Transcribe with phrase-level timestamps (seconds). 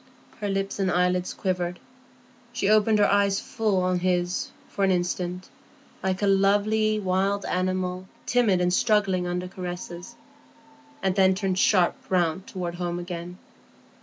[0.39, 1.79] Her lips and eyelids quivered;
[2.53, 5.47] she opened her eyes full on his for an instant,
[6.01, 10.15] like a lovely wild animal timid and struggling under caresses,
[11.03, 13.37] and then turned sharp round toward home again.